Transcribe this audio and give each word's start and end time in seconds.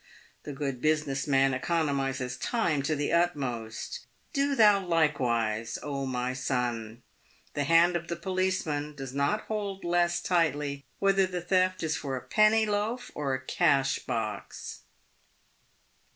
The 0.45 0.51
good 0.51 0.81
business 0.81 1.27
man 1.27 1.53
economises 1.53 2.35
time 2.35 2.81
to 2.81 2.95
the 2.95 3.13
utmost; 3.13 4.07
do 4.33 4.55
thou 4.55 4.83
likewise, 4.83 5.77
O 5.83 6.07
my 6.07 6.33
son. 6.33 7.03
The 7.53 7.65
hand 7.65 7.95
of 7.95 8.07
the 8.07 8.15
policeman 8.15 8.95
does 8.95 9.13
not 9.13 9.41
hold 9.41 9.83
less 9.83 10.19
tightly, 10.19 10.85
whether 10.97 11.27
the 11.27 11.39
theft 11.39 11.83
is 11.83 11.97
for 11.97 12.15
a 12.15 12.21
penny 12.27 12.65
loaf 12.65 13.11
or 13.13 13.35
a 13.35 13.45
cash 13.45 13.99
box." 13.99 14.79